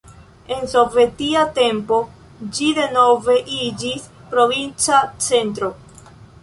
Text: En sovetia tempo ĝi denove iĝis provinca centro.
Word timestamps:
En 0.53 0.63
sovetia 0.69 1.43
tempo 1.59 1.99
ĝi 2.57 2.71
denove 2.79 3.37
iĝis 3.59 4.09
provinca 4.35 5.05
centro. 5.29 5.73